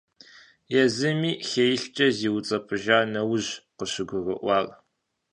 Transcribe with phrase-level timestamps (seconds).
[0.81, 4.65] Езыми хеилъкӀэ зиуцӀэпӀыжа нэужьщ къыщыгурыӀуар.